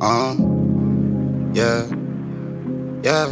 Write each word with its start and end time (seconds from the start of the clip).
Uh, 0.00 0.36
yeah, 1.54 1.84
yeah. 3.02 3.26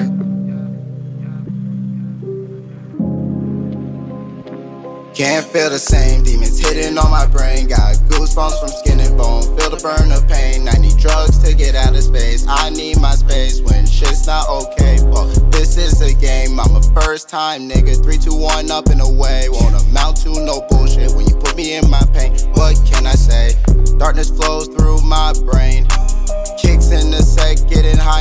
Can't 5.14 5.46
feel 5.46 5.70
the 5.70 5.78
same 5.78 6.24
demons 6.24 6.58
hitting 6.58 6.98
on 6.98 7.08
my 7.10 7.26
brain. 7.28 7.68
Got 7.68 7.94
goosebumps 8.10 8.58
from 8.58 8.68
skin 8.68 8.98
and 8.98 9.16
bone. 9.16 9.42
Feel 9.56 9.70
the 9.70 9.76
burn 9.80 10.10
of 10.10 10.26
pain. 10.26 10.68
I 10.68 10.76
need 10.78 10.96
drugs 10.98 11.38
to 11.44 11.54
get 11.54 11.76
out 11.76 11.94
of 11.94 12.02
space. 12.02 12.44
I 12.48 12.70
need 12.70 13.00
my 13.00 13.14
space 13.14 13.60
when 13.60 13.86
shit's 13.86 14.26
not 14.26 14.48
okay. 14.48 14.98
Fuck, 15.14 15.52
this 15.52 15.76
is 15.76 16.00
a 16.00 16.12
game. 16.14 16.58
I'm 16.58 16.74
a 16.74 16.82
first 17.00 17.28
time 17.28 17.70
nigga. 17.70 18.02
Three, 18.02 18.18
two, 18.18 18.34
one, 18.34 18.72
up 18.72 18.88
and 18.88 19.00
away. 19.00 19.46
Won't 19.48 19.80
amount 19.88 20.16
to 20.22 20.30
no 20.30 20.66
bullshit 20.68 21.12
when 21.12 21.28
you 21.28 21.36
put 21.36 21.54
me 21.56 21.76
in 21.76 21.88
my 21.88 22.02
pain. 22.12 22.34
What 22.54 22.74
can 22.84 23.06
I 23.06 23.14
say? 23.14 23.54
Darkness 23.98 24.30
flows 24.30 24.66
through 24.66 25.00
my 25.02 25.32
brain. 25.44 25.85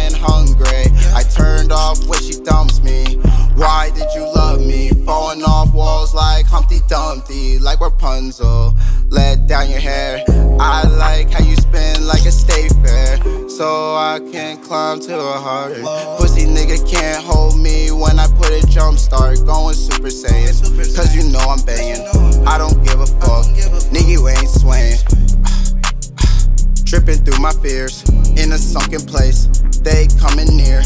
And 0.01 0.15
hungry. 0.15 0.85
I 1.13 1.23
turned 1.23 1.71
off 1.71 2.05
when 2.07 2.19
she 2.21 2.39
dumps 2.43 2.81
me. 2.83 3.15
Why 3.55 3.89
did 3.95 4.07
you 4.13 4.23
love 4.35 4.59
me? 4.59 4.89
Falling 5.05 5.41
off 5.43 5.73
walls 5.73 6.13
like 6.13 6.45
Humpty 6.45 6.79
Dumpty, 6.87 7.59
like 7.59 7.79
Rapunzel. 7.79 8.77
Let 9.09 9.47
down 9.47 9.69
your 9.69 9.79
hair. 9.79 10.23
I 10.59 10.83
like 10.87 11.31
how 11.31 11.43
you 11.43 11.55
spin 11.55 12.05
like 12.05 12.25
a 12.25 12.31
state 12.31 12.73
fair, 12.83 13.17
so 13.49 13.95
I 13.95 14.19
can 14.31 14.61
climb 14.61 14.99
to 15.01 15.17
a 15.17 15.39
heart. 15.39 15.75
Pussy 16.19 16.45
nigga 16.45 16.77
can't 16.89 17.23
hold 17.23 17.59
me 17.59 17.91
when 17.91 18.19
I 18.19 18.27
put 18.37 18.51
a 18.51 18.65
jump 18.67 18.97
start. 18.97 19.37
Going 19.45 19.73
Super 19.73 20.09
Saiyan, 20.09 20.95
cause 20.95 21.15
you 21.15 21.31
know 21.31 21.39
I'm 21.39 21.63
banging. 21.65 22.05
I 22.45 22.57
don't 22.57 22.83
give 22.83 22.99
a 22.99 23.07
fuck, 23.07 23.45
nigga, 23.91 24.09
you 24.09 24.27
ain't 24.27 24.49
swaying. 24.49 24.99
Tripping 26.85 27.23
through 27.25 27.39
my 27.41 27.51
fears 27.51 28.03
in 28.37 28.51
a 28.51 28.57
sunken 28.57 29.01
place. 29.01 29.47
They 29.81 30.07
coming 30.19 30.55
near. 30.55 30.81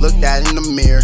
Look 0.00 0.14
that 0.20 0.46
in 0.48 0.54
the 0.56 0.66
mirror. 0.74 1.02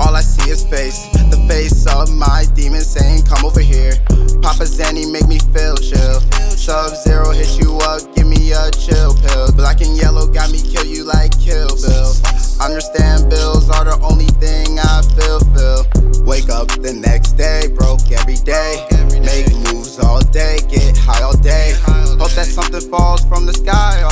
All 0.00 0.16
I 0.16 0.22
see 0.22 0.50
is 0.50 0.64
face. 0.64 1.06
The 1.30 1.36
face 1.48 1.86
of 1.86 2.10
my 2.14 2.46
demon 2.54 2.80
saying, 2.80 3.24
Come 3.26 3.44
over 3.44 3.60
here. 3.60 3.92
Papa 4.40 4.64
Zanny 4.64 5.10
make 5.10 5.28
me 5.28 5.38
feel 5.52 5.76
chill. 5.76 6.20
Sub 6.56 6.94
Zero 6.96 7.30
hit 7.32 7.60
you 7.60 7.76
up, 7.84 8.00
give 8.14 8.26
me 8.26 8.52
a 8.52 8.70
chill 8.72 9.14
pill. 9.14 9.52
Black 9.52 9.80
and 9.80 9.96
yellow 9.96 10.26
got 10.26 10.50
me 10.50 10.60
kill 10.60 10.86
you 10.86 11.04
like 11.04 11.36
Kill 11.38 11.68
Bill. 11.68 12.12
Understand 12.60 13.28
bills 13.28 13.68
are 13.70 13.84
the 13.84 13.98
only 14.00 14.28
thing 14.40 14.78
I 14.78 15.00
feel, 15.16 15.40
feel. 15.52 16.24
Wake 16.24 16.48
up 16.48 16.68
the 16.80 16.92
next 16.92 17.32
day, 17.32 17.68
broke 17.74 18.04
every 18.12 18.36
day. 18.36 18.86
Make 19.20 19.52
moves 19.68 19.98
all 19.98 20.20
day, 20.20 20.58
get 20.68 20.96
high 20.96 21.22
all 21.22 21.36
day. 21.36 21.72
Hope 22.20 22.32
that 22.32 22.46
something 22.46 22.80
falls 22.90 23.24
from 23.24 23.46
the 23.46 23.52
sky 23.52 24.02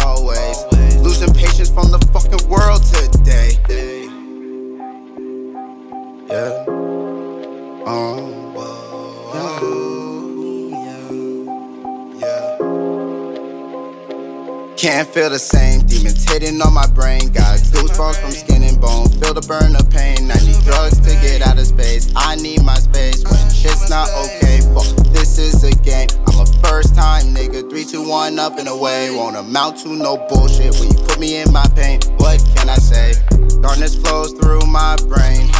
Can't 14.78 15.08
feel 15.08 15.30
the 15.30 15.38
same. 15.38 15.80
Demons 15.86 16.22
hitting 16.30 16.60
on 16.60 16.74
my 16.74 16.86
brain. 16.86 17.32
Got 17.32 17.58
goosebumps 17.72 18.20
from 18.20 18.30
skin 18.30 18.62
and 18.62 18.80
bone. 18.80 19.08
Feel 19.08 19.32
the 19.32 19.40
burn 19.40 19.74
of 19.74 19.88
pain. 19.90 20.30
I 20.30 20.38
need 20.44 20.62
drugs 20.64 21.00
to 21.00 21.12
get 21.24 21.40
out 21.40 21.58
of 21.58 21.66
space. 21.66 22.12
I 22.14 22.36
need 22.36 22.62
my 22.62 22.74
space 22.74 23.24
when 23.24 23.50
shit's 23.50 23.90
not 23.90 24.08
okay. 24.10 24.60
Fuck, 24.74 24.86
this 25.12 25.38
is 25.38 25.64
a 25.64 25.72
game. 25.82 26.08
I'm 26.28 26.40
a 26.40 26.46
first 26.62 26.94
time 26.94 27.34
nigga. 27.34 27.68
Three, 27.70 27.84
two, 27.84 28.06
one, 28.06 28.38
up 28.38 28.58
and 28.58 28.68
away. 28.68 29.10
Won't 29.16 29.36
amount 29.36 29.78
to 29.78 29.88
no 29.88 30.16
bullshit 30.28 30.78
when 30.78 30.90
you 30.92 30.98
put 31.08 31.18
me 31.18 31.40
in 31.40 31.52
my 31.52 31.66
pain. 31.74 32.00
What 32.18 32.38
can 32.54 32.68
I 32.68 32.76
say? 32.76 33.14
Darkness 33.62 33.96
flows 33.96 34.32
through 34.32 34.66
my 34.66 34.96
brain. 35.08 35.50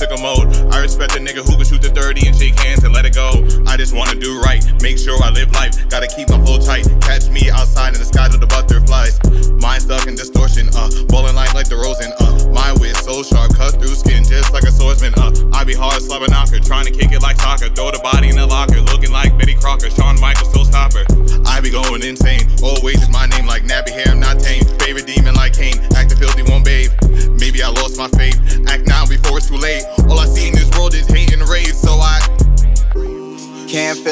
I 0.00 0.80
respect 0.80 1.16
a 1.16 1.18
nigga 1.18 1.42
who 1.42 1.58
can 1.58 1.66
shoot 1.66 1.82
the 1.82 1.90
30 1.90 2.28
and 2.28 2.36
shake 2.36 2.54
hands 2.60 2.84
and 2.84 2.94
let 2.94 3.04
it 3.04 3.14
go. 3.14 3.34
I 3.66 3.76
just 3.76 3.90
wanna 3.90 4.14
do 4.14 4.38
right, 4.38 4.62
make 4.80 4.96
sure 4.96 5.18
I 5.20 5.30
live 5.30 5.50
life. 5.50 5.74
Gotta 5.90 6.06
keep 6.06 6.30
my 6.30 6.38
flow 6.38 6.58
tight. 6.58 6.86
Catch 7.02 7.28
me 7.34 7.50
outside 7.50 7.94
in 7.94 7.98
the 7.98 8.06
skies 8.06 8.30
with 8.30 8.40
the 8.40 8.46
butterflies. 8.46 9.18
Mind 9.58 9.82
stuck 9.82 10.06
in 10.06 10.14
distortion, 10.14 10.70
uh. 10.78 10.86
Bowling 11.10 11.34
line 11.34 11.50
like 11.50 11.68
the 11.68 11.74
Rosen, 11.74 12.14
uh. 12.22 12.46
My 12.54 12.70
wit 12.78 12.94
so 12.94 13.26
sharp, 13.26 13.58
cut 13.58 13.74
through 13.74 13.98
skin 13.98 14.22
just 14.22 14.54
like 14.54 14.62
a 14.62 14.70
swordsman, 14.70 15.18
uh. 15.18 15.34
I 15.50 15.64
be 15.64 15.74
hard, 15.74 15.98
slap 15.98 16.22
a 16.22 16.30
knocker, 16.30 16.60
trying 16.60 16.86
to 16.86 16.94
kick 16.94 17.10
it 17.10 17.20
like 17.20 17.40
soccer. 17.42 17.66
Throw 17.66 17.90
the 17.90 17.98
body 17.98 18.30
in 18.30 18.36
the 18.36 18.46
locker, 18.46 18.78
looking 18.80 19.10
like 19.10 19.36
Betty 19.36 19.58
Crocker. 19.58 19.90
Shawn 19.90 20.14
Michaels, 20.20 20.50
still 20.54 20.64
stopper. 20.64 21.02
I 21.42 21.58
be 21.58 21.70
going 21.74 22.06
insane. 22.06 22.46
Always 22.62 23.02
is 23.02 23.10
my 23.10 23.26
name 23.26 23.46
like 23.50 23.66
nappy 23.66 23.90
hair, 23.90 24.14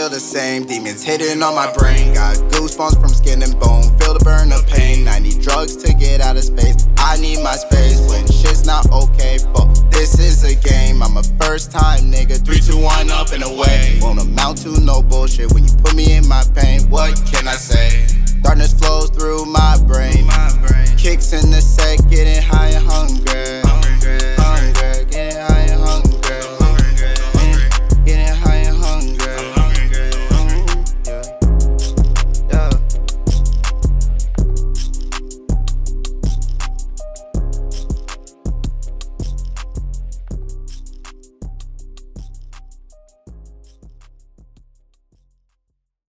the 0.08 0.20
same. 0.20 0.64
Demons 0.64 1.02
hitting 1.02 1.42
on 1.42 1.54
my 1.54 1.72
brain. 1.72 2.14
Got 2.14 2.36
goosebumps 2.52 3.00
from 3.00 3.08
skin 3.08 3.42
and 3.42 3.58
bone. 3.58 3.84
Feel 3.98 4.14
the 4.14 4.24
burn 4.24 4.52
of 4.52 4.66
pain. 4.66 5.08
I 5.08 5.18
need 5.18 5.40
drugs 5.40 5.76
to 5.76 5.92
get 5.94 6.20
out 6.20 6.36
of 6.36 6.44
space. 6.44 6.86
I 6.98 7.16
need 7.18 7.42
my 7.42 7.54
space 7.56 8.00
when 8.08 8.26
shit's 8.26 8.66
not 8.66 8.90
okay. 8.90 9.38
Fuck, 9.54 9.74
this 9.90 10.18
is 10.18 10.44
a 10.44 10.54
game. 10.54 11.02
I'm 11.02 11.16
a 11.16 11.22
first 11.40 11.72
time 11.72 12.10
nigga. 12.10 12.44
Three, 12.44 12.60
two, 12.60 12.78
one, 12.78 13.10
up 13.10 13.32
and 13.32 13.42
away. 13.42 13.98
Won't 14.00 14.20
amount 14.20 14.58
to 14.62 14.80
no 14.80 15.02
bullshit 15.02 15.52
when 15.52 15.64
you 15.64 15.72
put 15.82 15.94
me 15.94 16.14
in 16.14 16.26
my 16.28 16.44
pain. 16.54 16.88
What 16.90 17.14
can 17.30 17.48
I 17.48 17.54
say? 17.54 18.15